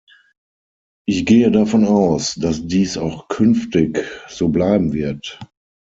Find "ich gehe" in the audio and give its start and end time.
1.07-1.51